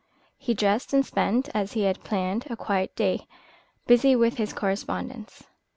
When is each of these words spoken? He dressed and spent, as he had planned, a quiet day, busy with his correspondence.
He 0.39 0.55
dressed 0.55 0.93
and 0.95 1.05
spent, 1.05 1.49
as 1.53 1.73
he 1.73 1.81
had 1.83 2.03
planned, 2.03 2.47
a 2.49 2.55
quiet 2.55 2.95
day, 2.95 3.27
busy 3.85 4.15
with 4.15 4.37
his 4.37 4.51
correspondence. 4.51 5.43